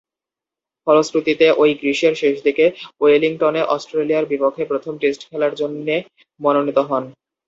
ফলশ্রুতিতে, 0.87 1.45
ঐ 1.57 1.73
গ্রীষ্মের 1.79 2.15
শেষদিকে 2.21 2.65
ওয়েলিংটনে 3.01 3.61
অস্ট্রেলিয়ার 3.75 4.29
বিপক্ষে 4.31 4.63
প্রথম 4.65 4.93
টেস্ট 5.01 5.21
খেলার 5.29 5.53
জন্যে 5.61 5.95
মনোনীত 6.39 6.77
হন। 6.89 7.03